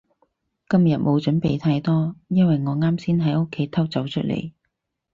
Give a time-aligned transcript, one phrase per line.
[0.67, 4.51] 今日冇準備太多，因為我啱先喺屋企偷走出嚟